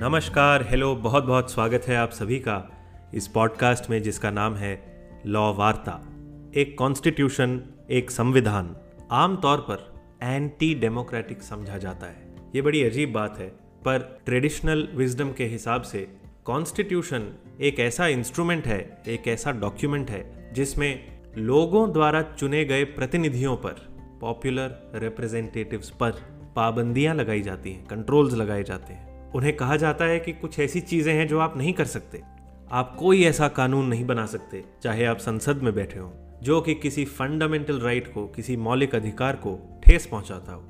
नमस्कार 0.00 0.62
हेलो 0.70 0.94
बहुत 0.96 1.24
बहुत 1.24 1.50
स्वागत 1.52 1.82
है 1.88 1.96
आप 1.96 2.10
सभी 2.10 2.38
का 2.38 2.54
इस 3.14 3.26
पॉडकास्ट 3.28 3.90
में 3.90 4.02
जिसका 4.02 4.30
नाम 4.30 4.54
है 4.54 4.70
लॉ 5.26 5.52
वार्ता, 5.54 5.92
एक 6.56 6.74
कॉन्स्टिट्यूशन 6.78 7.60
एक 7.90 8.10
संविधान 8.10 8.76
आमतौर 9.10 9.58
पर 9.58 10.00
एंटी 10.22 10.74
डेमोक्रेटिक 10.74 11.42
समझा 11.42 11.78
जाता 11.78 12.06
है। 12.06 12.34
ये 12.54 12.62
बड़ी 12.62 12.82
अजीब 12.84 13.12
बात 13.12 13.38
है, 13.38 13.48
पर 13.84 14.22
ट्रेडिशनल 14.26 14.88
विजडम 14.94 15.32
के 15.32 15.44
हिसाब 15.44 15.82
से 15.82 16.16
कॉन्स्टिट्यूशन 16.44 17.32
एक 17.60 17.80
ऐसा 17.80 18.06
इंस्ट्रूमेंट 18.06 18.66
है, 18.66 19.02
एक 19.08 19.28
ऐसा 19.28 19.52
डॉक्यूमेंट 19.52 20.10
है, 20.10 20.52
जिसमें 20.52 21.20
लोगों 21.38 21.92
द्वारा 21.92 22.22
चुने 22.22 22.64
गए 22.64 22.84
प्रतिनिधियों 22.84 23.56
पर 23.56 23.86
पॉपुलर 24.20 24.92
रिप्रेजेंटेटिव्स 24.94 25.90
पर 25.90 26.10
पाबंदियाँ 26.56 27.14
लगाई 27.14 27.40
जाती 27.40 27.72
हैं 27.72 27.86
कंट्रोल्स 27.86 28.34
लगाए 28.34 28.62
जाते 28.62 28.92
हैं। 28.92 29.09
उन्हें 29.34 29.56
कहा 29.56 29.76
जाता 29.76 30.04
है 30.04 30.20
कि 30.20 30.32
कुछ 30.32 30.58
ऐसी 30.60 30.80
चीज़ें 30.80 31.14
हैं 31.14 31.28
जो 31.28 31.38
आप 31.38 31.56
नहीं 31.56 31.72
कर 31.72 31.84
सकते। 31.84 32.22
आप 32.72 32.96
कोई 32.98 33.24
ऐसा 33.24 33.48
कानून 33.48 33.86
नहीं 33.86 34.04
बना 34.04 34.26
सकते, 34.26 34.64
चाहे 34.82 35.04
आप 35.04 35.18
संसद 35.18 35.56
में 35.56 35.74
बैठे 35.74 35.98
हों, 35.98 36.10
जो 36.42 36.60
कि 36.60 36.74
किसी 36.74 37.04
फंडामेंटल 37.04 37.80
राइट 37.80 38.12
को, 38.14 38.26
किसी 38.26 38.56
मौलिक 38.56 38.94
अधिकार 38.94 39.36
को 39.36 39.80
ठेस 39.84 40.06
पहुंचाता 40.06 40.52
हो। 40.52 40.62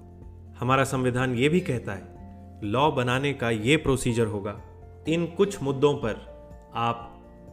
हमारा 0.58 0.84
संविधान 0.84 1.34
ये 1.34 1.48
भी 1.48 1.60
कहता 1.60 1.92
है, 1.92 2.60
लॉ 2.64 2.90
बनाने 2.90 3.32
का 3.32 3.50
ये 3.50 3.76
प्रोसीजर 3.76 4.26
होगा। 4.26 4.60
इन 5.08 5.26
कुछ 5.26 5.62
मुद्दों 5.62 5.94
पर 5.94 6.26
आप 6.74 7.06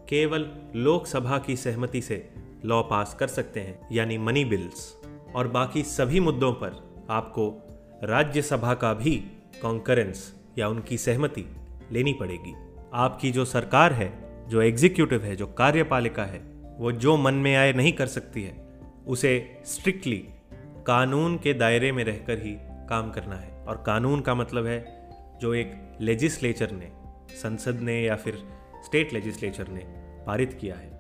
केवल 0.10 0.50
लोकसभा 0.76 1.38
की 1.38 1.56
सहमति 1.56 2.02
से 2.02 2.30
लॉ 2.66 2.82
पास 2.82 3.16
कर 3.20 3.28
सकते 3.28 3.60
हैं, 3.60 3.88
यानी 3.92 4.18
मनी 4.18 4.46
बिल्स 4.46 4.96
और 5.36 5.48
बाकी 5.48 5.84
सभी 5.84 6.20
मुद्दों 6.20 6.54
पर 6.54 7.06
आपको 7.10 7.50
राज्यसभा 8.04 8.74
का 8.74 8.94
भी 8.94 9.16
कॉन्करेंस 9.62 10.34
या 10.58 10.70
उनकी 10.70 10.98
सहमति 10.98 11.46
लेनी 11.92 12.14
पड़ेगी। 12.14 12.54
आपकी 12.94 13.32
जो 13.32 13.46
सरकार 13.46 13.94
है, 13.94 14.28
जो 14.50 14.62
एग्जीक्यूटिव 14.62 15.24
है, 15.24 15.36
जो 15.36 15.48
कार्यपालिका 15.48 16.24
है, 16.24 16.42
वो 16.78 16.92
जो 16.92 17.18
मन 17.18 17.34
में 17.34 17.56
आए 17.56 17.74
नहीं 17.74 17.94
कर 17.94 18.08
सकती 18.08 18.44
है, 18.44 18.68
उसे 19.08 19.62
स्ट्रिक्टली 19.66 20.26
कानून 20.88 21.38
के 21.38 21.54
दायरे 21.54 21.92
में 21.92 22.04
रहकर 22.04 22.40
ही 22.40 22.58
काम 22.62 23.12
करना 23.12 23.36
है। 23.36 23.66
और 23.66 23.84
कानून 23.86 24.22
का 24.22 24.36
मतलब 24.36 24.66
है, 24.66 25.10
जो 25.42 25.54
एक 25.54 25.98
लेजिस्लेचर 26.02 26.72
ने, 26.72 26.92
संसद 27.36 27.80
ने 27.80 28.04
या 28.04 28.16
फिर 28.16 28.38
स्टेट 28.86 29.14
लेजिस्लेचर 29.14 29.68
ने 29.68 29.82
पारित 30.28 30.58
किया 30.62 30.76
है। 30.76 30.98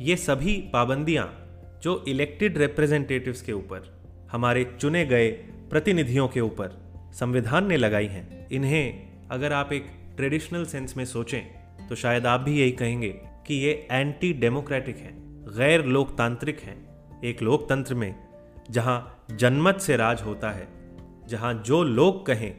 ये 0.00 0.16
सभी 0.16 0.70
पाबंदियाँ 0.72 1.44
जो 1.82 2.04
इलेक्टेड 2.08 2.58
रिप्रेजेंटेटिव्स 2.58 3.42
के 3.42 3.52
ऊपर, 3.52 4.02
हमारे 4.32 4.76
चुने 4.80 5.06
गए 5.06 5.30
प्रतिनिधियों 5.70 6.28
के 6.28 6.40
ऊपर 6.40 6.87
संविधान 7.12 7.66
ने 7.66 7.76
लगाई 7.76 8.06
हैं। 8.06 8.48
इन्हें 8.48 9.08
अगर 9.30 9.52
आप 9.52 9.72
एक 9.72 9.86
ट्रेडिशनल 10.16 10.64
सेंस 10.64 10.96
में 10.96 11.04
सोचें 11.04 11.40
तो 11.88 11.94
शायद 11.94 12.26
आप 12.26 12.40
भी 12.40 12.58
यही 12.60 12.72
कहेंगे 12.72 13.08
कि 13.46 13.54
ये 13.54 13.72
एंटी 13.90 14.32
डेमोक्रेटिक 14.32 14.96
हैं, 14.96 15.14
गैर 15.48 15.84
लोकतांत्रिक 15.84 16.60
हैं। 16.60 16.76
एक 17.24 17.42
लोकतंत्र 17.42 17.94
में 17.94 18.14
जहाँ 18.70 19.26
जनमत 19.30 19.80
से 19.80 19.96
राज 19.96 20.22
होता 20.22 20.50
है, 20.50 20.68
जहाँ 21.28 21.54
जो 21.66 21.82
लोग 21.82 22.24
कहें, 22.26 22.52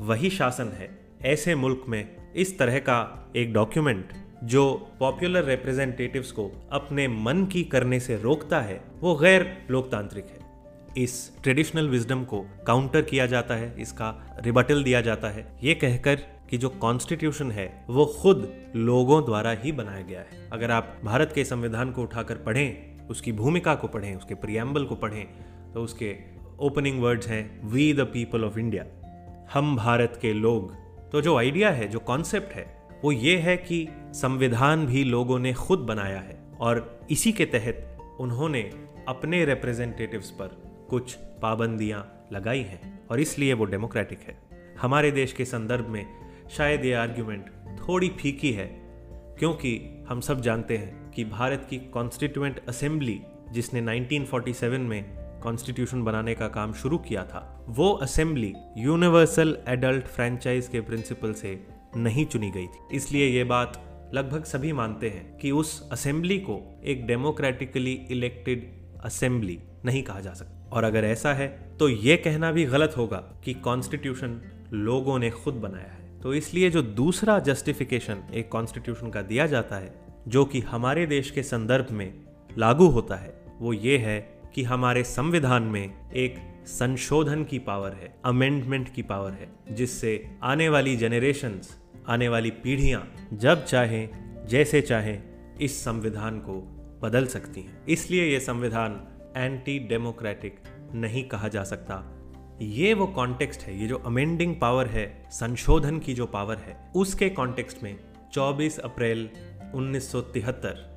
वही 0.00 0.30
शासन 0.30 0.68
है। 0.68 0.90
ऐसे 1.24 1.54
मुल्क 1.54 1.84
में 1.88 2.32
इस 2.36 2.58
तरह 2.58 2.78
का 2.78 3.32
एक 3.36 3.52
डॉक्यूमेंट 3.52 4.12
जो 4.44 4.64
पॉपुलर 5.00 5.44
रिप्रेजेंटेटिव्स 5.44 6.32
को 6.32 6.50
अपने 6.72 7.08
मन 7.08 7.44
की 7.46 7.62
करने 7.64 8.00
से 8.00 8.16
रोकता 8.16 8.60
है, 8.60 8.80
वो 9.00 9.14
गैर 9.16 9.66
लोकतांत्रिक 9.70 10.26
है। 10.26 10.41
इस 10.98 11.42
ट्रेडिशनल 11.42 11.88
विजडम 11.88 12.24
को 12.24 12.40
काउंटर 12.66 13.02
किया 13.02 13.26
जाता 13.26 13.54
है, 13.54 13.74
इसका 13.80 14.38
रिबटल 14.40 14.82
दिया 14.84 15.00
जाता 15.00 15.28
है। 15.28 15.58
ये 15.62 15.74
कहकर 15.74 16.14
कि 16.50 16.58
जो 16.58 16.68
कॉन्स्टिट्यूशन 16.68 17.50
है, 17.50 17.84
वो 17.90 18.06
खुद 18.06 18.52
लोगों 18.76 19.24
द्वारा 19.24 19.50
ही 19.50 19.72
बनाया 19.72 20.02
गया 20.02 20.20
है। 20.20 20.48
अगर 20.52 20.70
आप 20.70 20.96
भारत 21.04 21.32
के 21.34 21.44
संविधान 21.44 21.92
को 21.92 22.02
उठाकर 22.02 22.34
पढ़ें, 22.34 22.98
उसकी 23.08 23.32
भूमिका 23.32 23.74
को 23.74 23.88
पढ़ें, 23.88 24.14
उसके 24.16 24.34
प्रियम्बल 24.34 24.84
को 24.84 24.94
पढ़ें 24.94 25.26
तो 25.72 25.82
उसके 25.82 26.16
ओपनिंग 26.60 27.02
वर्ड्स 27.02 27.28
हैं 27.28 27.68
we 27.68 27.92
the 27.94 28.00
people 28.00 28.44
of 28.44 28.58
India 28.58 28.84
हम 29.52 29.76
भारत 29.76 30.18
के 30.22 30.32
लोग। 30.32 30.74
तो 31.10 31.20
जो 31.20 31.36
आइडिया 31.38 31.70
है, 31.70 31.88
जो 31.88 31.98
कॉन्सेप्ट 31.98 32.52
है, 32.52 32.66
वो 33.04 33.12
ये 33.12 33.36
है 33.36 33.56
कि 33.56 33.88
संविधान 34.12 34.86
भी 34.86 35.04
लोगों 35.04 35.38
ने 35.38 35.52
खुद 35.52 35.78
बनाया 35.78 36.18
है। 36.18 36.40
और 36.60 37.00
इसी 37.10 37.32
के 37.32 37.44
तहत 37.44 37.98
उन्होंने 38.20 38.70
अपने 39.08 39.44
रिप्रेजेंटेटिव्स 39.44 40.30
पर 40.30 40.71
कुछ 40.92 41.14
पाबंदियाँ 41.42 42.28
लगाई 42.32 42.60
हैं 42.60 43.06
और 43.10 43.20
इसलिए 43.20 43.52
वो 43.52 43.64
डेमोक्रेटिक 43.64 44.18
है। 44.20 44.36
हमारे 44.80 45.10
देश 45.10 45.32
के 45.32 45.44
संदर्भ 45.44 45.88
में 45.88 46.04
शायद 46.50 46.84
ये 46.84 46.92
आर्ग्यूमेंट 46.92 47.46
थोड़ी 47.78 48.08
फीकी 48.08 48.52
है, 48.52 48.66
क्योंकि 49.38 50.04
हम 50.08 50.20
सब 50.20 50.40
जानते 50.40 50.76
हैं 50.76 51.10
कि 51.10 51.24
भारत 51.24 51.66
की 51.70 51.78
कॉन्स्टिट्यूएंट 51.78 52.60
असेंबली 52.68 53.20
जिसने 53.52 53.80
1947 53.80 54.78
में 54.78 55.04
कॉन्स्टिट्यूशन 55.42 56.02
बनाने 56.04 56.34
का 56.34 56.48
काम 56.48 56.72
शुरू 56.72 56.98
किया 56.98 57.24
था, 57.24 57.64
वो 57.68 57.92
असेंबली 57.92 58.54
यूनिवर्सल 58.76 59.58
एडल्ट 59.68 60.04
फ्रेंचाइज 60.04 60.68
के 60.68 60.80
प्रिंसिपल 60.80 61.32
से 61.32 61.66
नहीं 61.96 62.26
चुनी 62.26 62.50
गई 62.50 62.66
थी। 62.66 62.96
इसलिए 62.96 63.28
ये 63.28 63.44
बात 63.44 63.82
लगभग 64.14 64.44
सभी 64.44 64.72
मानते 64.72 65.08
हैं 65.10 65.36
कि 65.36 65.50
उस 65.50 65.88
असेंबली 65.92 66.38
को 66.38 66.80
एक 66.84 67.06
डेमोक्रेटिकली 67.06 67.92
इलेक्टेड 68.10 68.72
असेंबली 69.00 69.60
नहीं 69.84 70.02
कहा 70.02 70.20
जा 70.20 70.32
सकता। 70.34 70.61
और 70.72 70.84
अगर 70.84 71.04
ऐसा 71.04 71.32
है 71.34 71.48
तो 71.78 71.88
ये 71.88 72.16
कहना 72.16 72.52
भी 72.52 72.64
गलत 72.64 72.94
होगा 72.96 73.16
कि 73.44 73.54
कॉन्स्टिट्यूशन 73.54 74.40
लोगों 74.72 75.18
ने 75.18 75.30
खुद 75.30 75.54
बनाया 75.54 75.92
है। 75.92 76.20
तो 76.20 76.34
इसलिए 76.34 76.70
जो 76.70 76.82
दूसरा 76.82 77.38
जस्टिफिकेशन 77.38 78.22
एक 78.34 78.48
कॉन्स्टिट्यूशन 78.48 79.10
का 79.10 79.22
दिया 79.22 79.46
जाता 79.46 79.76
है, 79.76 79.94
जो 80.28 80.44
कि 80.44 80.60
हमारे 80.60 81.06
देश 81.06 81.30
के 81.30 81.42
संदर्भ 81.42 81.90
में 81.90 82.12
लागू 82.58 82.86
होता 82.86 83.16
है, 83.16 83.34
वो 83.60 83.72
ये 83.72 83.98
है 83.98 84.20
कि 84.54 84.62
हमारे 84.62 85.02
संविधान 85.04 85.62
में 85.62 86.12
एक 86.12 86.36
संशोधन 86.66 87.44
की 87.44 87.58
पावर 87.58 87.92
है 87.92 88.14
अमेंडमेंट 88.24 88.94
की 88.94 89.02
पावर 89.02 89.32
है, 89.32 89.48
जिससे 89.70 90.30
आने 90.42 90.68
वाली 90.68 90.96
जनरेशन्स 90.96 91.76
आने 92.08 92.28
वाली 92.28 92.50
पीढ़ियाँ 92.50 93.06
जब 93.32 93.64
चाहें, 93.64 94.08
जैसे 94.46 94.80
चाहें, 94.80 95.22
इस 95.60 95.84
संविधान 95.84 96.38
को 96.38 96.60
बदल 97.02 97.26
सकती 97.26 97.60
हैं। 97.60 97.86
इसलिए 97.86 98.24
ये 98.24 98.40
संविधान 98.40 99.00
एंटी 99.36 99.78
डेमोक्रेटिक 99.78 100.58
नहीं 100.94 101.28
कहा 101.28 101.48
जा 101.48 101.64
सकता। 101.64 102.18
ये 102.62 102.94
वो 102.94 103.06
कॉन्टेक्स्ट 103.06 103.62
है, 103.62 103.80
ये 103.80 103.88
जो 103.88 103.96
अमेंडिंग 103.96 104.56
पावर 104.60 104.86
है, 104.86 105.28
संशोधन 105.30 105.98
की 105.98 106.14
जो 106.14 106.26
पावर 106.26 106.56
है, 106.56 106.92
उसके 106.96 107.28
कॉन्टेक्स्ट 107.28 107.82
में 107.82 107.98
24 108.32 108.78
April 108.78 109.30
1973 109.74 110.92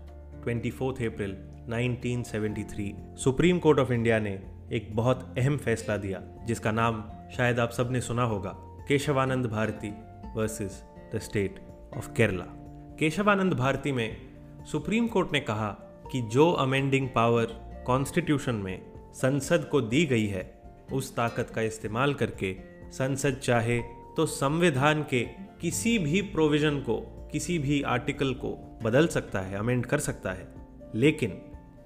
24 0.45 1.05
April 1.05 1.37
1973 1.69 3.17
Supreme 3.17 3.59
Court 3.59 3.79
of 3.79 3.93
India 3.93 4.19
ने 4.19 4.43
एक 4.73 4.95
बहुत 4.95 5.35
अहम 5.37 5.57
फैसला 5.57 5.97
दिया, 5.97 6.21
जिसका 6.45 6.71
नाम 6.71 7.11
शायद 7.37 7.59
आप 7.59 7.71
सबने 7.71 8.01
सुना 8.01 8.23
होगा, 8.23 8.51
Keshavananda 8.87 9.45
Bharati 9.45 9.89
versus 10.35 10.83
the 11.15 11.19
state 11.19 11.67
of 11.97 12.09
Kerala 12.11 12.45
Keshavananda 12.99 13.53
Bharati 13.53 13.91
में 13.91 14.17
सुप्रीम 14.71 15.07
कोर्ट 15.07 15.33
ने 15.33 15.39
कहा 15.39 15.69
कि 16.11 16.21
जो 16.21 16.51
अमेंडिंग 16.51 17.09
पावर 17.09 17.45
कॉन्स्टिट्यूशन 17.87 18.55
में 18.55 18.94
संसद 19.15 19.67
को 19.71 19.81
दी 19.81 20.05
गई 20.05 20.25
है। 20.27 20.61
उस 20.93 21.15
ताकत 21.15 21.49
का 21.49 21.61
इस्तेमाल 21.61 22.13
करके 22.13 22.55
संसद 22.91 23.39
चाहे 23.43 23.79
तो 24.17 24.25
संविधान 24.25 25.03
के 25.03 25.23
किसी 25.61 25.97
भी 25.99 26.21
प्रोविज़न 26.21 26.79
को, 26.79 27.29
किसी 27.31 27.59
भी 27.59 27.81
आर्टिकल 27.81 28.33
को 28.33 28.79
बदल 28.83 29.07
सकता 29.07 29.39
है 29.39 29.57
अमेंड 29.57 29.85
कर 29.85 29.99
सकता 29.99 30.31
है। 30.31 30.47
लेकिन 30.95 31.41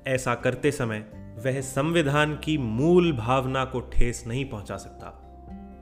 ऐसा 0.07 0.35
करते 0.35 0.71
समय 0.71 0.99
वह 1.45 1.61
संविधान 1.61 2.35
की 2.35 2.57
मूल 2.57 3.11
भावना 3.13 3.65
को 3.65 3.79
ठेस 3.79 4.23
नहीं 4.27 4.45
पहुँचा 4.45 4.77
सकता। 4.77 5.15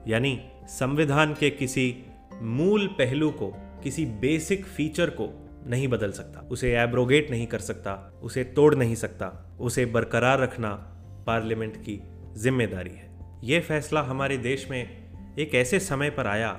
यानी 0.07 0.39
संविधान 0.67 1.33
के 1.33 1.49
किसी 1.49 2.03
मूल 2.41 2.87
पहलू 2.87 3.29
को, 3.31 3.53
किसी 3.83 4.05
बेसिक 4.05 4.65
फीचर 4.65 5.09
को 5.09 5.29
नहीं 5.67 5.87
बदल 5.87 6.11
सकता। 6.11 6.39
उसे 6.39 6.77
एब्रोगेट 6.77 7.31
नहीं 7.31 7.47
कर 7.47 7.59
सकता, 7.59 7.93
उसे 8.21 8.43
तोड़ 8.43 8.75
नहीं 8.75 8.95
सकता, 8.95 9.57
उसे 9.59 9.85
बरकरार 9.85 10.39
रखना 10.39 10.96
पार्लियामेंट 11.27 11.77
की 11.77 11.99
ज़िम्मेदारी 12.35 12.89
है। 12.89 13.09
ये 13.43 13.59
फैसला 13.59 14.01
हमारे 14.01 14.37
देश 14.37 14.67
में 14.69 15.35
एक 15.39 15.55
ऐसे 15.55 15.79
समय 15.79 16.09
पर 16.09 16.27
आया 16.27 16.55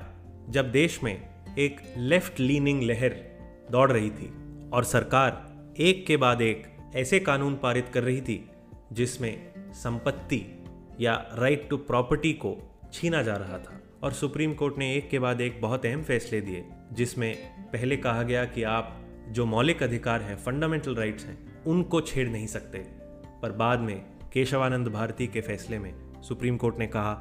जब 0.49 0.71
देश 0.71 0.99
में 1.03 1.13
एक 1.57 1.81
लेफ़्ट 1.97 2.39
लीनिंग 2.39 2.83
लहर 2.83 3.15
दौड़ 3.71 3.91
रही 3.91 4.09
थी 4.09 4.33
और 4.73 4.83
सरकार 4.83 5.73
एक 5.79 6.05
के 6.07 6.17
बाद 6.17 6.41
एक 6.41 6.63
ऐसे 6.95 7.19
कानून 7.19 7.55
पारित 7.55 7.89
कर 7.93 8.03
रही 8.03 8.21
थी 8.21 8.49
जिसमें 8.93 9.51
संपत्ति 9.73 10.41
या 10.99 11.13
राइट 11.33 11.67
टू 11.69 11.77
प्रॉपर्टी 11.77 12.33
को 12.33 12.55
छीना 12.93 13.21
जा 13.21 13.35
रहा 13.35 13.57
था। 13.57 13.81
और 14.03 14.13
सुप्रीम 14.13 14.53
कोर्ट 14.53 14.77
ने 14.77 14.93
एक 14.95 15.09
के 15.09 15.19
बाद 15.19 15.41
एक 15.41 15.59
बहुत 15.61 15.85
अहम 15.85 16.03
फैसले 16.03 16.39
दिए, 16.41 16.63
जिसमें 16.93 17.35
पहले 17.73 17.97
कहा 17.97 18.23
गया 18.23 18.43
कि 18.45 18.63
आप 18.63 18.95
जो 19.29 19.45
मौलिक 19.45 19.83
अधिकार 19.83 20.21
हैं 20.21 20.35
फंडामेंटल 20.37 20.95
राइट्स 20.95 21.25
हैं, 21.25 21.37
उनको 21.63 22.01
छेड़ 22.01 22.27
नहीं 22.29 22.47
सकते। 22.47 22.77
पर 23.41 23.51
बाद 23.51 23.79
में 23.79 24.01
केशवानंद 24.33 24.87
भारती 24.87 25.27
के 25.27 25.41
फैसले 25.41 25.79
में 25.79 26.21
सुप्रीम 26.21 26.57
कोर्ट 26.57 26.79
ने 26.79 26.87
कहा 26.87 27.13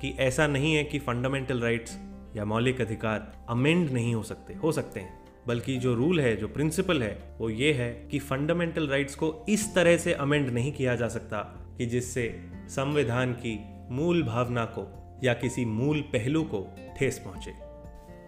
कि 0.00 0.16
ऐसा 0.18 0.46
नहीं 0.46 0.74
है 0.74 0.84
कि 0.84 0.98
फंडामेंटल 0.98 1.60
राइट्स 1.60 1.98
या 2.36 2.44
मौलिक 2.44 2.80
अधिकार 2.80 3.46
अमेंड 3.48 3.90
नहीं 3.90 4.14
हो 4.14 4.22
सकते 4.22 4.54
हो 4.54 4.72
सकते 4.72 5.00
हैं, 5.00 5.24
बल्कि 5.46 5.76
जो 5.76 5.94
रूल 5.94 6.20
है, 6.20 6.36
जो 6.36 6.48
प्रिंसिपल 6.48 7.02
है, 7.02 7.36
वो 7.38 7.50
ये 7.50 7.72
है 7.72 8.08
कि 8.10 8.18
फंडामेंटल 8.18 8.88
राइट्स 8.88 9.14
को 9.14 9.46
इस 9.48 9.74
तरह 9.74 9.96
से 9.96 10.12
अमेंड 10.12 10.50
नहीं 10.50 10.72
किया 10.72 10.96
जा 10.96 11.08
सकता 11.08 11.38
कि 11.78 11.86
जिससे 11.86 12.48
संविधान 12.68 13.32
की 13.32 13.60
मूल 13.90 14.22
भावना 14.22 14.64
को 14.64 15.20
या 15.24 15.34
किसी 15.34 15.64
मूल 15.64 16.00
पहलू 16.00 16.42
को 16.42 16.76
ठेस 16.98 17.18
पहुँचे। 17.18 17.50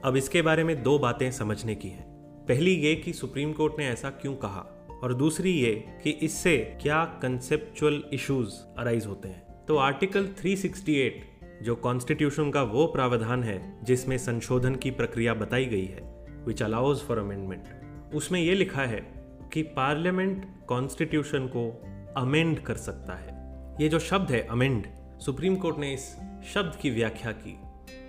अब 0.04 0.14
इसके 0.16 0.42
बारे 0.42 0.64
में 0.64 0.82
दो 0.82 0.98
बातें 0.98 1.32
समझने 1.32 1.74
की 1.74 1.88
हैं। 1.88 2.04
पहली 2.48 2.70
ये 2.70 2.94
कि 2.94 3.12
सुप्रीम 3.12 3.52
कोर्ट 3.52 3.74
ने 3.78 3.88
ऐसा 3.88 4.10
क्यों 4.10 4.34
कहा? 4.34 4.75
और 5.02 5.14
दूसरी 5.14 5.50
ये 5.50 5.72
कि 6.04 6.10
इससे 6.10 6.78
क्या 6.82 7.04
कंसेप्चुअल 7.22 8.02
इश्यूज़ 8.12 8.54
अराइज 8.78 9.06
होते 9.06 9.28
हैं। 9.28 9.64
तो 9.64 9.76
आर्टिकल 9.76 10.26
368 10.26 11.24
जो 11.62 11.74
कॉन्स्टिट्यूशन 11.74 12.50
का 12.50 12.62
वो 12.62 12.86
प्रावधान 12.86 13.42
है, 13.42 13.84
जिसमें 13.84 14.18
संशोधन 14.18 14.74
की 14.74 14.90
प्रक्रिया 14.90 15.34
बताई 15.34 15.66
गई 15.66 15.84
है 15.84 16.00
विच 16.46 16.62
अलाउज 16.62 17.00
फॉर 17.00 17.18
अमेंडमेंट 17.18 18.14
उसमें 18.14 18.40
यह 18.40 18.54
लिखा 18.54 18.82
है 18.82 19.00
कि 19.52 19.62
पार्लियामेंट 19.62 20.44
कॉन्स्टिट्यूशन 20.68 21.46
को 21.46 21.68
अमेंड 22.16 22.58
कर 22.58 22.76
सकता 22.76 23.14
है। 23.14 23.34
ये 23.80 23.88
जो 23.88 23.98
शब्द 23.98 24.30
है 24.30 24.40
अमेंड 24.40 24.86
सुप्रीम 25.20 25.56
कोर्ट 25.56 25.78
ने 25.78 25.92
इस 25.94 26.06
शब्द 26.54 26.78
की 26.82 26.90
व्याख्या 26.90 27.32
की, 27.32 27.58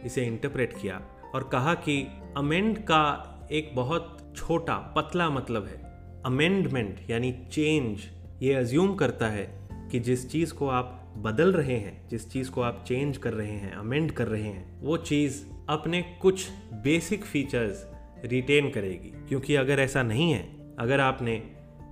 इसे 0.05 0.25
इंटरप्रेट 0.25 0.73
किया 0.81 1.01
और 1.35 1.43
कहा 1.43 1.73
कि 1.73 2.07
अमेंड 2.37 2.77
का 2.77 3.03
एक 3.51 3.71
बहुत 3.75 4.33
छोटा, 4.37 4.77
पतला 4.95 5.29
मतलब 5.29 5.65
है। 5.65 5.86
अमेंडमेंट 6.25 7.09
यानी 7.09 7.31
चेंज 7.51 7.99
ये 8.41 8.53
अज्यूम 8.53 8.95
करता 8.95 9.27
है 9.27 9.69
कि 9.91 9.99
जिस 9.99 10.29
चीज़ 10.29 10.53
को 10.53 10.67
आप 10.67 11.13
बदल 11.17 11.53
रहे 11.53 11.75
हैं, 11.75 12.07
जिस 12.07 12.29
चीज़ 12.29 12.51
को 12.51 12.61
आप 12.61 12.83
चेंज 12.87 13.17
कर 13.17 13.33
रहे 13.33 13.51
हैं 13.51 13.71
अमेंड 13.71 14.11
कर 14.11 14.27
रहे 14.27 14.43
हैं, 14.43 14.81
वो 14.81 14.97
चीज़ 14.97 15.43
अपने 15.69 16.01
कुछ 16.21 16.49
बेसिक 16.73 17.25
फीचर्स 17.25 17.85
रिटेन 18.25 18.69
करेगी। 18.69 19.13
क्योंकि 19.27 19.55
अगर 19.55 19.79
ऐसा 19.79 20.03
नहीं 20.03 20.31
है, 20.31 20.73
अगर 20.79 20.99
आपने 20.99 21.35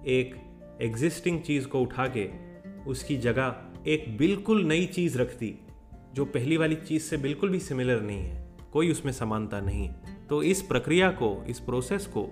एक 0.07 0.35
एग्जिस्टिंग 0.81 1.41
चीज़ 1.41 1.67
को 1.67 1.81
उठा 1.81 2.07
के 2.07 2.29
उसकी 2.87 3.17
जगह 3.17 3.55
एक 3.87 4.17
बिल्कुल 4.17 4.63
नई 4.65 4.85
चीज़ 4.85 5.17
रख 5.17 5.39
दी, 5.39 5.59
जो 6.13 6.25
पहली 6.25 6.57
वाली 6.57 6.75
चीज़ 6.75 7.03
से 7.03 7.17
बिल्कुल 7.17 7.49
भी 7.49 7.59
सिमिलर 7.59 8.01
नहीं 8.01 8.21
है, 8.21 8.45
कोई 8.73 8.91
उसमें 8.91 9.13
समानता 9.13 9.61
नहीं 9.61 9.87
है 9.87 9.95
तो 10.29 10.43
इस 10.43 10.61
प्रक्रिया 10.61 11.09
को, 11.11 11.45
इस 11.49 11.59
प्रोसेस 11.59 12.05
को 12.05 12.29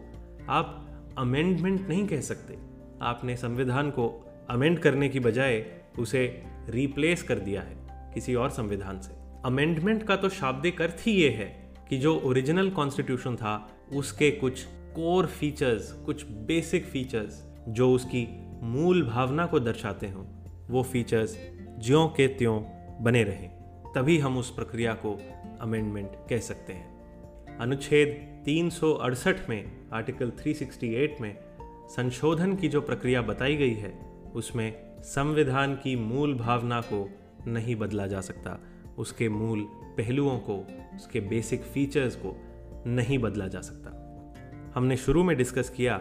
आप 0.50 0.80
अमेंडमेंट 1.18 1.90
नहीं 1.90 2.08
कह 2.08 2.22
सकते। 2.22 2.58
आपने 3.02 3.36
संविधान 3.36 3.90
को 3.90 4.08
अमेंड 4.50 4.80
करने 4.80 5.10
की 5.10 5.20
बजाय 5.20 5.66
उसे 6.00 6.44
रिप्लेस 6.70 7.24
कर 7.24 7.40
दिया 7.40 7.62
है 7.62 7.76
किसी 8.14 8.36
और 8.36 8.50
संविधान 8.50 9.00
से। 9.00 9.12
अमेंडमेंट 9.46 10.04
का 10.04 10.16
तो 10.16 10.30
शाब्दिक 10.30 10.82
अर्थ 10.82 10.98
ही 11.08 11.12
ये 11.12 11.30
है 11.30 11.74
कि 11.90 11.98
जो 11.98 12.20
ओरिजिनल 12.20 12.70
कॉन्स्टिट्यूशन 12.70 13.36
था, 13.36 13.70
उसके 13.94 14.32
कुछ 14.32 14.64
कोर 14.66 15.26
फीचर्स 15.26 15.92
कुछ 15.92 16.26
बेसिक 16.26 16.86
फीचर्स 16.86 17.56
जो 17.70 17.92
उसकी 17.94 18.28
मूल 18.62 19.08
भावना 19.10 19.46
को 19.46 19.60
दर्शाते 19.60 20.08
हों, 20.08 20.26
वो 20.70 20.84
फीचर्स 20.84 21.38
ज्यों 21.80 22.08
के 22.08 22.28
त्यों 22.28 22.64
बने 23.04 23.24
रहें। 23.24 23.50
तभी 23.96 24.20
हम 24.20 24.38
उस 24.38 24.50
प्रक्रिया 24.50 24.94
को 24.94 25.22
अमेंडमेंट 25.62 26.12
कह 26.30 26.38
सकते 26.38 26.74
हैं। 26.74 26.94
अनुच्छेद 27.58 28.33
तीन 28.46 28.70
सौ 28.70 28.94
अड़सठ 28.94 29.50
में, 29.50 29.90
आर्टिकल 29.94 30.30
368 30.30 31.22
में 31.22 31.38
संशोधन 31.90 32.56
की 32.56 32.68
जो 32.68 32.82
प्रक्रिया 32.82 33.22
बताई 33.22 33.56
गई 33.56 33.74
है, 33.74 34.00
उसमें 34.36 35.02
संविधान 35.02 35.76
की 35.76 35.96
मूल 35.96 36.34
भावना 36.34 36.82
को 36.82 37.10
नहीं 37.48 37.76
बदला 37.76 38.08
जा 38.08 38.22
सकता। 38.22 38.60
उसके 38.98 39.30
मूल 39.30 39.62
पहलुओं 39.70 40.40
को, 40.40 40.68
उसके 40.96 41.20
बेसिक 41.20 41.62
फीचर्स 41.62 42.16
को 42.16 42.36
नहीं 42.88 43.20
बदला 43.20 43.48
जा 43.48 43.62
सकता। 43.62 43.90
हमने 44.76 44.98
शुरू 44.98 45.24
में 45.24 45.38
डिस्कस 45.38 45.70
किया 45.70 45.98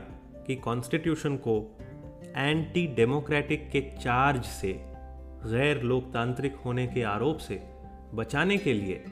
कि 0.46 0.56
कॉन्स्टिट्यूशन 0.56 1.36
को 1.36 1.78
एंटी 2.36 2.86
डेमोक्रेटिक 2.86 3.70
के 3.70 3.80
चार्ज 3.80 4.44
से, 4.44 4.72
गैर 5.46 5.82
लोकतांत्रिक 5.82 6.56
होने 6.56 6.86
के 6.86 7.02
आरोप 7.02 7.38
से 7.38 7.62
बचाने 8.14 8.56
के 8.56 8.72
लिए 8.72 9.04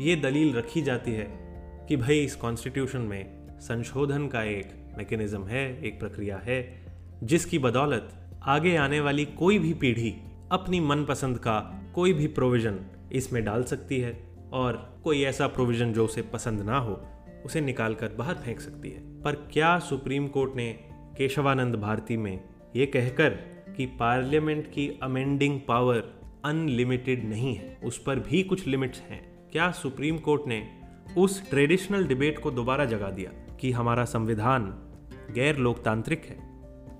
ये 0.00 0.16
दलील 0.16 0.54
रखी 0.54 0.82
जाती 0.82 1.12
है 1.12 1.43
कि 1.88 1.96
भाई 1.96 2.18
इस 2.18 2.36
कॉन्स्टिट्यूशन 2.36 3.00
में 3.00 3.46
संशोधन 3.60 4.26
का 4.28 4.42
एक 4.42 4.94
मैकेनिज्म 4.98 5.44
है, 5.44 5.82
एक 5.84 6.00
प्रक्रिया 6.00 6.36
है, 6.36 6.86
जिसकी 7.22 7.58
बदौलत 7.58 8.30
आगे 8.42 8.76
आने 8.76 9.00
वाली 9.00 9.24
कोई 9.24 9.58
भी 9.58 9.74
पीढ़ी 9.74 10.14
अपनी 10.52 10.80
मनपसंद 10.80 11.38
का 11.38 11.82
कोई 11.94 12.12
भी 12.12 12.26
प्रोविज़न 12.26 12.80
इसमें 13.12 13.44
डाल 13.44 13.64
सकती 13.64 14.00
है 14.00 14.28
और 14.52 15.00
कोई 15.04 15.22
ऐसा 15.22 15.46
प्रोविज़न 15.46 15.92
जो 15.92 16.04
उसे 16.04 16.22
पसंद 16.22 16.60
ना 16.60 16.78
हो, 16.78 17.02
उसे 17.44 17.60
निकाल 17.60 17.94
कर 17.94 18.08
बाहर 18.08 18.34
फेंक 18.34 18.60
सकती 18.60 18.90
है। 18.90 19.22
पर 19.22 19.34
क्या 19.34 19.78
सुप्रीम 19.78 20.28
कोर्ट 20.28 20.56
ने 20.56 20.72
केशवानंद 21.18 21.74
भारती 21.74 22.16
में 22.16 22.44
ये 22.76 22.86
कहकर 22.86 23.30
कि 23.76 23.86
पार्लियामेंट 23.86 24.66
की 24.66 24.98
अमेंडिंग 25.02 25.60
पावर 25.68 26.14
अनलिमिटेड 26.44 27.24
नहीं 27.24 27.54
है, 27.54 27.78
उस 27.84 27.98
पर 27.98 28.18
भी 28.18 28.42
कुछ 28.42 28.66
लिमिट्स 28.66 29.00
हैं? 29.00 29.50
क्या 29.52 29.70
सुप्रीम 29.70 30.18
कोर्ट 30.18 30.42
ने 30.46 30.83
उस 31.16 31.48
ट्रेडिशनल 31.50 32.06
डिबेट 32.06 32.38
को 32.38 32.50
दोबारा 32.50 32.84
जगा 32.84 33.10
दिया 33.10 33.30
कि 33.60 33.70
हमारा 33.72 34.04
संविधान 34.04 34.72
गैर 35.34 35.56
लोकतांत्रिक 35.56 36.24
है। 36.24 36.36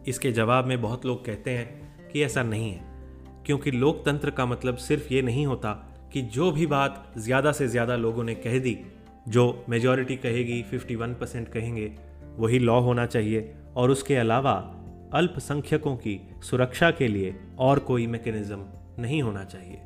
इसके 0.09 0.33
जवाब 0.33 0.67
में 0.67 0.81
बहुत 0.83 1.07
लोग 1.07 1.25
कहते 1.25 1.51
हैं 1.51 2.09
कि 2.09 2.23
ऐसा 2.23 2.43
नहीं 2.43 2.71
है, 2.71 2.81
क्योंकि 3.47 3.71
लोकतंत्र 3.71 4.31
का 4.31 4.47
मतलब 4.47 4.77
सिर्फ़ 4.77 5.13
ये 5.13 5.23
नहीं 5.23 5.47
होता 5.47 5.73
कि 6.13 6.23
जो 6.23 6.51
भी 6.53 6.67
बात 6.67 7.13
ज़्यादा 7.19 7.53
से 7.53 7.69
ज़्यादा 7.69 7.97
लोगों 7.97 8.25
ने 8.25 8.35
कह 8.35 8.59
दी, 8.59 8.77
जो 9.29 9.65
मेजॉरिटी 9.69 10.17
कहेगी 10.17 10.63
51 10.65 11.15
परसेंट 11.15 11.49
कहेंगे, 11.49 11.93
वही 12.39 12.59
लॉ 12.59 12.79
होना 12.81 13.07
चाहिए 13.07 13.55
और 13.77 13.91
उसके 13.91 14.17
अलावा 14.17 14.53
अल्पसंख्यकों 15.15 15.97
की 15.97 16.21
सुरक्षा 16.43 16.91
के 16.91 17.09
लिए 17.09 17.35
और 17.59 17.79
कोई 17.79 18.07
मैकेनिज्म 18.07 18.65
नहीं 18.99 19.23
होना 19.23 19.45
चाहिए। 19.45 19.81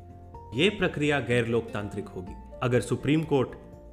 ये 0.53 0.69
प्रक्रिया 0.69 1.19
गैर 1.19 1.47
लोकतांत्रिक 1.47 2.07
होगी। 2.07 2.35
अगर 2.63 2.81
सुप्रीम 2.81 3.23
कोर्ट 3.23 3.49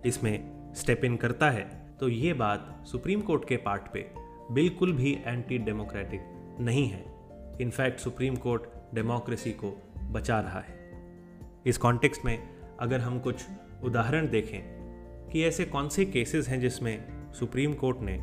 इसमें 0.06 0.72
स्टेप 0.74 1.04
इन 1.04 1.16
करता 1.16 1.50
है 1.50 1.64
तो 2.00 2.08
ये 2.08 2.32
बात 2.32 2.84
सुप्रीम 2.86 3.20
कोर्ट 3.20 3.48
के 3.48 3.56
पार्ट 3.56 3.82
पे 3.92 4.06
बिल्कुल 4.50 4.92
भी 4.92 5.12
एंटी 5.26 5.58
डेमोक्रेटिक 5.58 6.56
नहीं 6.60 6.88
है। 6.88 7.04
इनफैक्ट 7.60 8.00
सुप्रीम 8.00 8.36
कोर्ट 8.36 8.62
डेमोक्रेसी 8.94 9.52
को 9.52 9.70
बचा 10.10 10.40
रहा 10.40 10.60
है। 10.60 10.74
इस 11.66 11.78
कॉन्टेक्स्ट 11.78 12.24
में 12.24 12.38
अगर 12.80 13.00
हम 13.00 13.18
कुछ 13.18 13.44
उदाहरण 13.84 14.28
देखें 14.30 14.60
कि 15.30 15.44
ऐसे 15.44 15.64
कौन 15.64 15.88
से 15.88 16.04
केसेस 16.04 16.48
हैं 16.48 16.60
जिसमें 16.60 17.32
सुप्रीम 17.32 17.74
कोर्ट 17.74 18.00
ने 18.00 18.16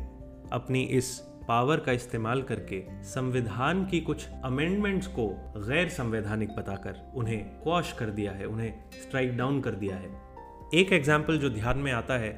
अपनी 0.52 0.82
इस 0.82 1.18
पावर 1.48 1.80
का 1.80 1.92
इस्तेमाल 1.92 2.42
करके 2.42 2.82
संविधान 3.04 3.84
की 3.86 4.00
कुछ 4.00 4.26
अमेंडमेंट्स 4.44 5.06
को 5.06 5.28
गैर 5.56 5.88
संवैधानिक 5.88 6.56
बताकर 6.56 7.12
उन्हें 7.14 7.44
क्वाश 7.62 7.92
कर 7.92 8.10
दिया 8.10 8.32
है, 8.32 8.46
उन्हें 8.46 8.90
स्ट्राइक 8.92 9.36
डाउन 9.36 9.60
कर 9.60 9.70
दिया 9.70 9.96
है। 9.96 10.33
एक 10.72 10.92
एग्ज़ाम्पल 10.92 11.38
जो 11.38 11.48
ध्यान 11.50 11.78
में 11.78 11.90
आता 11.92 12.14
है, 12.14 12.30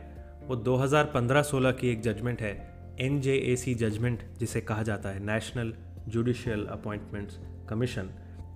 वो 0.46 0.56
2015-16 0.56 1.72
की 1.72 1.88
एक 1.88 2.00
जजमेंट 2.02 2.40
है 2.42 2.52
एनजेएसी 3.00 3.74
जजमेंट 3.74 4.22
जिसे 4.38 4.60
कहा 4.60 4.82
जाता 4.82 5.08
है 5.08 5.24
नेशनल 5.26 5.72
जुडिशियल 6.08 6.64
अपॉइंटमेंट्स 6.66 7.38
कमीशन 7.68 8.10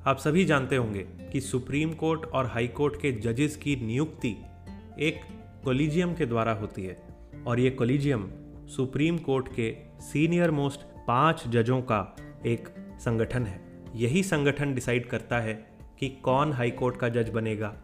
आप 0.06 0.18
सभी 0.18 0.44
जानते 0.44 0.76
होंगे 0.76 1.02
कि 1.32 1.40
सुप्रीम 1.40 1.92
कोर्ट 1.92 2.24
और 2.24 2.46
हाई 2.46 2.68
कोर्ट 2.68 3.00
के 3.02 3.12
जजेस 3.12 3.56
की 3.56 3.76
नियुक्ति 3.76 4.36
एक 4.98 5.20
कोलिजियम 5.64 6.14
के 6.14 6.26
द्वारा 6.26 6.52
होती 6.52 6.84
है, 6.84 6.96
और 7.46 7.60
ये 7.60 7.70
कोलिजियम 7.70 8.28
सुप्रीम 8.76 9.18
कोर्ट 9.18 9.48
के 9.48 9.74
सीनियर 10.02 10.50
मोस्ट 10.50 10.80
पाँच 11.08 11.44
जजों 11.48 11.80
का 11.82 12.16
एक 12.46 12.68
संगठन 13.00 13.46
है। 13.46 13.60
यही 13.94 14.22
संगठन 14.22 14.74
डिसाइड 14.74 15.06
करता 15.06 15.40
है 15.40 15.54
कि 15.98 16.08
कौन 16.08 16.52
हाई 16.52 16.70
कोर्ट 16.70 16.96
का 16.96 17.08
जज 17.08 17.28
बनेगा 17.28 17.76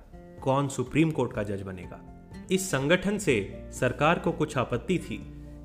कौन 0.46 0.68
सुप्रीम 0.68 1.10
कोर्ट 1.10 1.32
का 1.32 1.42
जज 1.42 1.62
बनेगा। 1.62 1.98
इस 2.50 2.70
संगठन 2.70 3.16
से 3.18 3.34
सरकार 3.72 4.18
को 4.18 4.32
कुछ 4.32 4.56
आपत्ति 4.58 4.98
थी, 4.98 5.18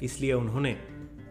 इसलिए 0.04 0.34
उन्होंने 0.34 0.72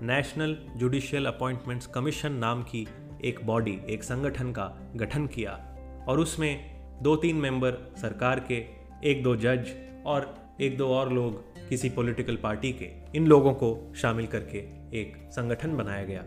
नेशनल 0.03 0.57
जुडिशियल 0.77 1.27
अपॉइंटमेंट्स 1.27 1.87
कमीशन 1.87 2.33
नाम 2.33 2.63
की 2.63 2.87
एक 3.25 3.41
बॉडी 3.45 3.77
एक 3.89 4.05
संगठन 4.05 4.53
का 4.53 4.67
गठन 4.97 5.27
किया 5.27 5.53
और 6.09 6.21
उसमें 6.21 7.03
दो 7.03 7.17
तीन 7.17 7.37
मेंबर 7.37 7.79
सरकार 7.97 8.45
के 8.51 8.65
एक 9.11 9.23
दो 9.23 9.37
जज 9.37 9.75
और 10.07 10.35
एक 10.61 10.77
दो 10.79 10.89
और 10.89 11.13
लोग 11.13 11.69
किसी 11.69 11.91
पॉलिटिकल 11.91 12.37
पार्टी 12.37 12.73
के, 12.73 12.91
इन 13.17 13.27
लोगों 13.27 13.55
को 13.55 13.93
शामिल 13.97 14.27
करके 14.27 14.59
एक 15.01 15.17
संगठन 15.33 15.77
बनाया 15.77 16.05
गया। 16.05 16.23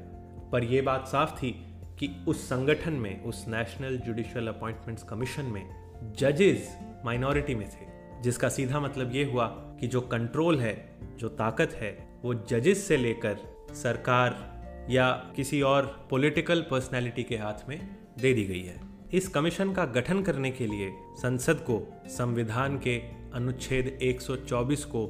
पर 0.51 0.63
यह 0.63 0.83
बात 0.83 1.07
साफ़ 1.07 1.35
थी 1.37 1.51
कि 1.99 2.15
उस 2.27 2.47
संगठन 2.49 2.93
में, 2.93 3.23
उस 3.23 3.45
नेशनल 3.47 3.97
जुडिशियल 3.97 4.47
अपॉइंटमेंट्स 4.47 5.03
कमीशन 5.03 5.45
में 5.45 6.13
जजेस 6.17 6.77
माइनॉरिटी 7.05 7.55
में 7.55 7.67
थे, 7.69 7.85
जिसका 8.21 8.49
सीधा 8.49 8.79
मतलब 8.79 9.15
ये 9.15 9.23
हुआ 9.23 9.45
कि 9.79 9.87
जो 9.87 10.01
कंट्रोल 10.01 10.59
है, 10.59 10.75
जो 11.17 11.29
ताकत 11.29 11.73
है, 11.73 11.91
वो 12.23 12.33
जजेस 12.33 12.87
से 12.87 12.97
लेकर 12.97 13.37
सरकार 13.73 14.87
या 14.89 15.11
किसी 15.35 15.61
और 15.61 16.07
पॉलिटिकल 16.09 16.61
पर्सनैलिटी 16.61 17.23
के 17.23 17.37
हाथ 17.37 17.69
में 17.69 17.79
दे 18.19 18.33
दी 18.33 18.43
गई 18.43 18.63
है। 18.63 18.79
इस 19.13 19.27
कमीशन 19.27 19.73
का 19.73 19.85
गठन 19.85 20.21
करने 20.21 20.51
के 20.51 20.67
लिए 20.67 20.91
संसद 21.17 21.55
को 21.55 21.81
संविधान 22.07 22.77
के 22.77 22.97
अनुच्छेद 23.33 23.99
124 24.01 24.83
को 24.85 25.05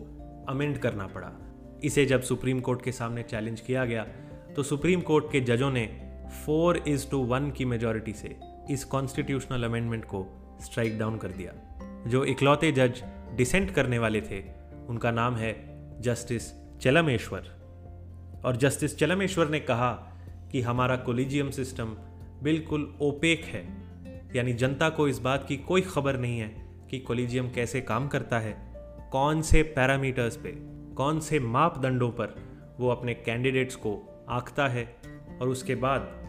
अमेंड 0.49 0.77
करना 0.77 1.07
पड़ा। 1.07 1.31
इसे 1.83 2.05
जब 2.05 2.21
सुप्रीम 2.21 2.59
कोर्ट 2.59 2.81
के 2.81 2.91
सामने 2.91 3.23
चैलेंज 3.23 3.59
किया 3.61 3.85
गया 3.85 4.03
तो 4.55 4.63
सुप्रीम 4.63 5.01
कोर्ट 5.01 5.25
के 5.31 5.39
जजों 5.41 5.71
ने 5.71 5.85
फोर 6.45 6.77
इज़ 6.87 7.09
टू 7.09 7.19
वन 7.25 7.51
की 7.51 7.65
मेजोरिटी 7.65 8.13
से 8.13 8.35
इस 8.71 8.83
कॉन्स्टिट्यूशनल 8.85 9.63
अमेंडमेंट 9.63 10.05
को 10.05 10.25
स्ट्राइक 10.61 10.97
डाउन 10.99 11.17
कर 11.17 11.27
दिया। 11.27 11.53
जो 12.07 12.25
इकलौते 12.25 12.71
जज 12.71 13.03
डिसेंट 13.35 13.71
करने 13.71 13.99
वाले 13.99 14.21
थे, 14.21 14.43
उनका 14.87 15.11
नाम 15.11 15.35
है 15.35 15.53
जस्टिस 16.01 16.51
चलमेश्वर। 16.81 17.39
और 18.45 18.55
जस्टिस 18.55 18.97
चलमेश्वर 18.97 19.49
ने 19.49 19.59
कहा 19.59 19.91
कि 20.51 20.61
हमारा 20.61 20.95
कोलिजियम 20.95 21.49
सिस्टम 21.49 21.85
बिल्कुल 22.43 22.97
ओपेक 23.01 23.43
है। 23.43 23.83
यानी 24.35 24.53
जनता 24.53 24.89
को 24.89 25.07
इस 25.07 25.19
बात 25.19 25.45
की 25.47 25.57
कोई 25.57 25.81
खबर 25.81 26.17
नहीं 26.17 26.39
है 26.39 26.77
कि 26.91 26.99
कोलिजियम 26.99 27.49
कैसे 27.49 27.81
काम 27.81 28.07
करता 28.07 28.39
है, 28.39 28.73
कौन 29.11 29.41
से 29.41 29.63
पैरामीटर्स 29.63 30.37
पे, 30.37 30.51
कौन 30.95 31.19
से 31.19 31.39
मापदंडों 31.39 32.09
पर 32.09 32.35
वो 32.79 32.89
अपने 32.89 33.13
कैंडिडेट्स 33.13 33.75
को 33.75 34.25
आंकता 34.29 34.67
है 34.67 34.95
और 35.41 35.49
उसके 35.49 35.75
बाद 35.75 36.23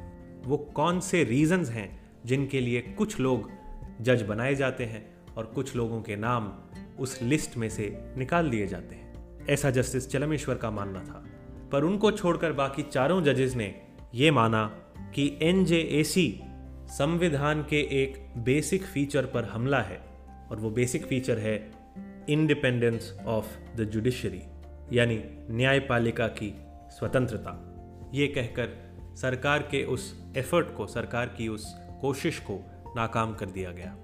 वो 0.47 0.57
कौन 0.57 1.01
से 1.01 1.25
रीजंस 1.25 1.71
हैं 1.71 2.03
जिनके 2.27 2.61
लिए 2.61 2.81
कुछ 2.81 3.21
लोग 3.21 3.51
जज 4.01 4.23
बनाए 4.23 4.55
जाते 4.55 4.85
हैं। 4.85 5.14
और 5.37 5.47
कुछ 5.47 5.77
लोगों 5.77 6.03
के 6.03 6.17
नाम 6.17 6.53
उस 6.99 7.23
लिस्ट 7.23 7.57
में 7.57 7.69
से 7.69 8.13
निकाल 8.17 8.51
दिए 8.51 8.67
जाते 8.67 8.95
हैं। 8.95 9.39
ऐसा 9.47 9.71
जस्टिस 9.71 10.09
चलमेश्वर 10.09 10.55
का 10.55 10.71
मानना 10.71 11.01
था। 11.01 11.25
पर 11.73 11.85
उनको 11.85 12.11
छोड़कर 12.11 12.53
बाकी 12.53 12.83
चारों 12.83 13.23
जजेस 13.23 13.55
ने 13.55 13.83
ये 14.15 14.31
माना 14.31 14.67
कि 15.15 15.39
एनजेएसी 15.43 16.41
संविधान 16.87 17.63
के 17.63 18.03
एक 18.03 18.33
बेसिक 18.39 18.83
फीचर 18.83 19.27
पर 19.27 19.45
हमला 19.45 19.81
है 19.81 20.01
और 20.51 20.57
वो 20.57 20.71
बेसिक 20.71 21.07
फीचर 21.07 21.39
है 21.39 21.73
इंडिपेंडेंस 22.29 23.19
ऑफ़ 23.27 23.77
द 23.77 23.85
जुडिशरी 23.85 24.43
यानी 24.93 25.25
न्यायपालिका 25.51 26.29
की 26.29 26.55
स्वतंत्रता। 26.91 27.71
ये 28.15 28.27
कहकर 28.27 28.95
सरकार 29.17 29.59
के 29.59 29.85
उस 29.85 30.25
एफर्ट 30.37 30.77
को, 30.77 30.87
सरकार 30.87 31.27
की 31.27 31.49
उस 31.49 31.75
कोशिश 32.01 32.39
को 32.39 32.65
नाकाम 32.97 33.35
कर 33.35 33.47
दिया 33.47 33.73
गया। 33.73 33.97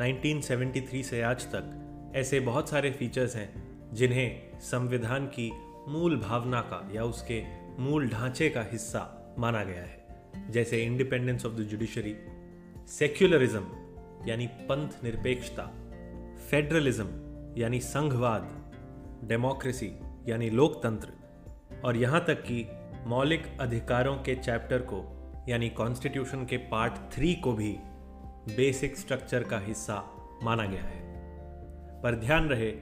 1973 0.00 1.02
से 1.02 1.22
आज 1.22 1.44
तक 1.44 2.12
ऐसे 2.16 2.40
बहुत 2.40 2.68
सारे 2.68 2.90
फीचर्स 2.90 3.36
हैं 3.36 3.48
जिन्हें 3.94 4.60
संविधान 4.60 5.26
की 5.26 5.50
मूल 5.88 6.16
भावना 6.20 6.60
का 6.60 6.88
या 6.92 7.04
उसके 7.04 7.42
मूल 7.78 8.08
ढांचे 8.08 8.48
का 8.48 8.62
हिस्सा 8.62 9.34
माना 9.38 9.64
गया 9.64 9.82
है। 9.82 10.06
जैसे 10.50 10.82
independence 10.84 11.46
of 11.46 11.52
the 11.52 11.56
judiciary 11.56 12.16
secularism 12.88 13.64
यानी 14.26 14.46
पंथ 14.46 15.04
निरपेक्षता 15.04 15.70
फेडरलिज्म 16.50 17.08
यानी 17.56 17.80
संघवाद 17.80 18.72
डेमोक्रेसी 19.24 19.92
यानी 20.28 20.50
लोकतंत्र, 20.50 21.08
और 21.84 21.96
यहाँ 21.96 22.24
तक 22.24 22.42
कि 22.42 22.66
मौलिक 23.06 23.46
अधिकारों 23.60 24.16
के 24.16 24.34
चैप्टर 24.34 24.78
को, 24.78 25.02
यानी 25.48 25.68
कॉन्स्टिट्यूशन 25.68 26.44
के 26.44 26.56
पार्ट 26.56 27.12
थ्री 27.12 27.34
को 27.34 27.52
भी 27.52 27.76
बेसिक 28.48 28.96
स्ट्रक्चर 28.96 29.42
का 29.42 29.58
हिस्सा 29.58 30.02
माना 30.42 30.66
गया 30.66 30.82
है। 30.82 31.02
पर 32.02 32.14
ध्यान 32.14 32.48
रहे, 32.48 32.72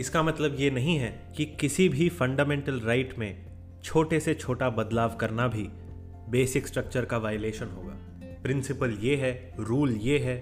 इसका 0.00 0.22
मतलब 0.22 0.56
ये 0.60 0.70
नहीं 0.70 0.96
है 0.96 1.32
कि 1.36 1.44
किसी 1.44 1.88
भी 1.88 2.08
फंडामेंटल 2.08 2.80
राइट 2.80 3.18
में 3.18 3.46
छोटे 3.84 4.20
से 4.20 4.34
छोटा 4.34 4.70
बदलाव 4.70 5.16
करना 5.16 5.48
भी 5.48 5.68
बेसिक 6.30 6.66
स्ट्रक्चर 6.66 7.04
का 7.04 7.18
वायलेशन 7.18 7.66
होगा। 7.66 7.92
प्रिंसिपल 8.42 8.90
ये 8.90 9.16
है 9.16 9.54
रूल 9.58 9.92
ये 9.96 10.18
है 10.18 10.36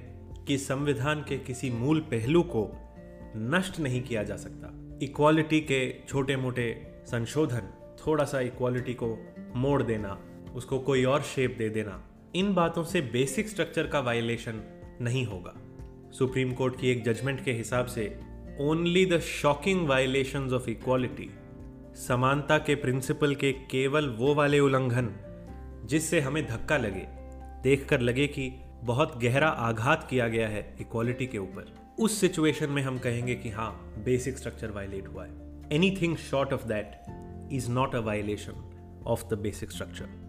कि 0.49 0.58
संविधान 0.58 1.25
के 1.28 1.38
किसी 1.38 1.70
मूल 1.70 2.00
पहलू 2.00 2.42
को 2.42 2.70
नष्ट 3.37 3.80
नहीं 3.80 4.02
किया 4.02 4.23
जा 4.23 4.37
सकता। 4.37 4.99
इक्वालिटी 5.02 5.61
के 5.61 6.00
छोटे 6.08 6.37
मोटे 6.37 6.87
संशोधन, 7.06 7.96
थोड़ा 8.06 8.25
सा 8.25 8.40
इक्वालिटी 8.40 8.94
को 8.94 9.18
मोड़ 9.56 9.82
देना, 9.82 10.18
उसको 10.54 10.78
कोई 10.78 11.04
और 11.04 11.23
शेप 11.23 11.54
दे 11.58 11.68
देना 11.68 12.11
इन 12.37 12.55
बातों 12.55 12.85
से 12.85 13.00
बेसिक 13.00 13.49
स्ट्रक्चर 13.49 13.87
का 13.87 14.00
वायलेशन 14.00 14.61
नहीं 15.00 15.25
होगा। 15.26 15.53
सुप्रीम 16.11 16.53
कोर्ट 16.53 16.81
की 16.81 16.91
एक 16.91 17.05
जजमेंट 17.05 17.45
के 17.45 17.53
हिसाब 17.53 17.87
से 17.87 18.07
only 18.61 19.05
the 19.07 19.19
shocking 19.21 19.87
violation 19.88 20.53
of 20.55 20.69
equality 20.71 21.31
समानता 21.97 22.59
के 22.59 22.75
प्रिंसिपल 22.75 23.35
के 23.35 23.53
केवल 23.53 24.09
वो 24.09 24.35
वाले 24.35 24.59
उल्लंघन 24.59 25.12
जिससे 25.85 26.21
हमें 26.21 26.47
धक्का 26.47 26.76
लगे, 26.76 27.07
देखकर 27.62 28.00
लगे 28.00 28.26
कि 28.26 28.50
बहुत 28.83 29.19
गहरा 29.23 29.49
आघात 29.49 30.07
किया 30.11 30.29
गया 30.29 30.49
है 30.49 30.76
इक्वालिटी 30.81 31.26
के 31.26 31.38
ऊपर। 31.38 31.73
उस 31.99 32.21
सिचुएशन 32.21 32.71
में 32.71 32.83
हम 32.83 32.99
कहेंगे 32.99 33.35
कि 33.35 33.50
हाँ 33.50 33.71
बेसिक 34.05 34.38
स्ट्रक्चर 34.38 34.71
वायलेट 34.71 35.09
हुआ 35.09 35.25
है। 35.25 35.33
Anything 36.03 36.17
short 36.17 36.53
of 36.53 36.67
that 36.67 37.00
is 37.53 37.71
not 37.71 37.95
a 37.95 38.00
violation 38.00 39.03
of 39.07 39.25
the 39.29 39.38
basic 39.38 39.71
structure 39.71 40.24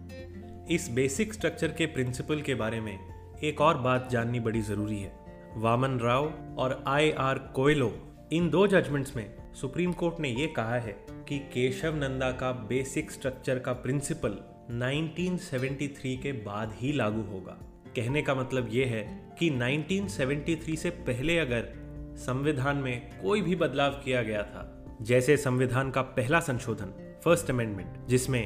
इस 0.70 0.88
बेसिक 0.90 1.34
स्ट्रक्चर 1.34 1.68
के 1.68 1.86
प्रिंसिपल 1.86 2.40
के 2.40 2.54
बारे 2.54 2.80
में 2.80 2.98
एक 3.44 3.60
और 3.60 3.78
बात 3.78 4.08
जाननी 4.10 4.40
बड़ी 4.40 4.60
ज़रूरी 4.60 4.98
है। 4.98 5.12
वामन 5.56 5.98
राव 5.98 6.32
और 6.58 6.84
आई 6.86 7.10
आर 7.10 7.38
कोयलो, 7.38 7.92
इन 8.32 8.50
दो 8.50 8.66
जजमेंट्स 8.66 9.16
में 9.16 9.52
सुप्रीम 9.54 9.92
कोर्ट 9.92 10.20
ने 10.20 10.28
यह 10.28 10.52
कहा 10.56 10.78
है 10.78 10.96
कि 11.28 11.38
केशव 11.38 11.96
नंदा 11.96 12.30
का 12.30 12.52
बेसिक 12.52 13.10
स्ट्रक्चर 13.10 13.58
का 13.58 13.72
प्रिंसिपल 13.72 14.30
1973 14.70 16.16
के 16.16 16.32
बाद 16.32 16.72
ही 16.74 16.92
लागू 16.92 17.22
होगा। 17.22 17.58
कहने 17.96 18.22
का 18.22 18.34
मतलब 18.34 18.68
यह 18.72 18.86
है 18.86 19.02
कि 19.38 19.50
1973 19.50 20.76
से 20.76 20.90
पहले 20.90 21.38
अगर 21.38 21.68
संविधान 22.16 22.76
में 22.76 23.22
कोई 23.22 23.42
भी 23.42 23.56
बदलाव 23.56 23.90
किया 23.90 24.22
गया 24.22 24.42
था, 24.42 24.84
जैसे 25.02 25.36
संविधान 25.36 25.90
का 25.90 26.02
पहला 26.02 26.40
संशोधन 26.40 27.20
फ़र्स्ट 27.24 27.50
अमेंडमेंट 27.50 28.06
जिसमें 28.06 28.44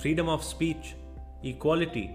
फ्रीडम 0.00 0.26
ऑफ़ 0.26 0.42
स्पीच 0.42 0.94
इक्वालिटी 1.44 2.08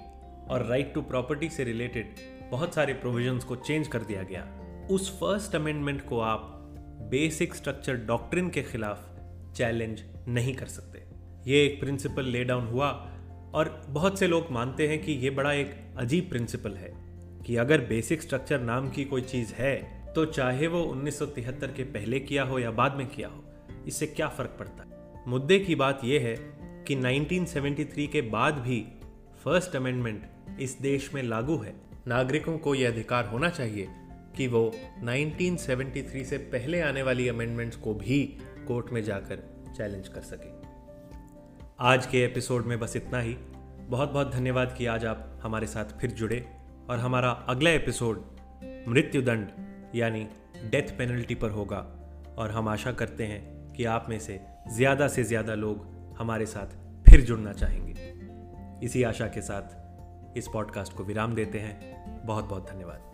और 0.50 0.66
राइट 0.66 0.94
टू 0.94 1.02
प्रॉपर्टी 1.02 1.50
से 1.50 1.64
रिलेटेड 1.64 2.16
बहुत 2.52 2.74
सारे 2.76 2.94
प्रोविजंस 2.94 3.44
को 3.44 3.56
चेंज 3.56 3.88
कर 3.88 4.02
दिया 4.02 4.24
गया। 4.24 4.48
उस 4.92 5.20
फ़र्स्ट 5.20 5.56
अमेंडमेंट 5.56 6.06
को 6.06 6.20
आप 6.20 6.56
बेसिक 7.10 7.56
स्ट्रक्चर 7.56 7.96
डॉक्ट्रिन 7.98 8.50
के 8.50 8.64
खिलाफ 8.64 9.08
चैलेंज 9.56 10.04
नहीं 10.28 10.54
कर 10.56 10.66
सकते। 10.66 11.04
ये 11.52 11.66
एक 11.66 11.80
प्रिंसिपल 11.80 12.26
ले 12.26 12.44
डाउन 12.44 12.68
हुआ 12.68 12.90
और 13.54 13.82
बहुत 13.90 14.20
से 14.20 14.28
लोग 14.28 14.52
मानते 14.52 14.88
हैं 14.88 15.02
कि 15.04 15.12
ये 15.12 15.30
बड़ा 15.30 15.54
एक 15.54 15.76
अजीब 15.98 16.30
प्रिंसिपल 16.30 16.74
है 16.74 16.92
कि 17.46 17.56
अगर 17.56 17.82
बेसिक 17.82 18.22
स्ट्रक्चर 18.22 18.62
नाम 18.62 18.90
की 18.90 19.06
कोई 19.06 19.22
चीज़ 19.22 19.54
है 19.54 20.00
तो 20.14 20.26
चाहे 20.26 20.68
वो 20.68 20.82
1973 20.84 21.76
के 21.76 21.84
पहले 21.84 22.20
किया 22.20 22.44
हो 22.44 22.60
या 22.60 22.72
बाद 22.72 22.96
में 22.96 23.08
किया 23.08 23.28
हो, 23.28 23.44
इससे 23.88 24.08
क्या 24.08 24.28
फ़र्क 24.28 24.56
पड़ता 24.60 24.84
है? 24.84 25.24
मुद्दे 25.28 25.60
की 25.60 25.76
बात 25.76 26.02
यह 26.04 26.22
है 26.22 26.36
कि 26.88 26.96
1973 26.96 28.08
के 28.08 28.22
बाद 28.22 28.54
भी 28.54 28.80
फ़र्स्ट 29.44 29.76
अमेंडमेंट 29.76 30.60
इस 30.60 30.78
देश 30.82 31.10
में 31.14 31.22
लागू 31.24 31.56
है। 31.58 31.74
नागरिकों 32.08 32.58
को 32.58 32.74
यह 32.76 32.92
अधिकार 32.92 33.26
होना 33.26 33.50
चाहिए 33.50 33.88
कि 34.38 34.48
वो 34.48 34.62
1973 35.04 36.24
से 36.24 36.38
पहले 36.54 36.82
आने 36.82 37.04
वाली 37.04 37.28
अमेंडमेंट्स 37.28 37.78
को 37.78 37.94
भी 37.94 38.24
कोर्ट 38.68 38.92
में 38.94 39.02
जाकर 39.04 39.44
चैलेंज 39.78 40.08
कर 40.08 40.22
सके। 40.22 40.50
आज 41.84 42.06
के 42.06 42.24
एपिसोड 42.24 42.66
में 42.66 42.80
बस 42.80 42.96
इतना 42.96 43.20
ही। 43.20 43.36
बहुत 43.90 44.12
बहुत 44.12 44.34
धन्यवाद 44.34 44.76
कि 44.78 44.86
आज 44.86 45.06
आप 45.06 45.40
हमारे 45.44 45.68
साथ 45.68 45.98
फिर 46.00 46.12
जुड़े 46.12 46.46
और 46.90 47.00
हमारा 47.00 47.30
अगला 47.50 47.70
एपिसोड 47.70 48.24
मृत्युदंड 48.88 49.96
यानी 49.96 50.28
डेथ 50.72 50.98
पेनल्टी 50.98 51.36
पर 51.36 51.50
होगा। 51.50 51.86
और 52.38 52.52
हम 52.52 52.68
आशा 52.68 52.92
करते 52.92 53.24
हैं 53.24 53.74
कि 53.74 53.86
आप 53.86 54.06
में 54.10 54.20
से 54.20 54.40
ज़्यादा 54.76 55.08
से 55.08 55.24
ज़्यादा 55.24 55.56
लोग 55.56 55.88
हमारे 56.20 56.46
साथ 56.46 56.78
फिर 57.10 57.22
जुड़ना 57.22 57.54
चाहेंगे। 57.54 57.89
इसी 58.84 59.04
आशा 59.04 59.28
के 59.28 59.42
साथ 59.42 59.78
इस 60.38 60.48
पॉडकास्ट 60.48 60.94
को 60.94 61.04
विराम 61.04 61.34
देते 61.34 61.60
हैं। 61.60 62.00
बहुत 62.26 62.46
बहुत 62.46 62.72
धन्यवाद। 62.72 63.10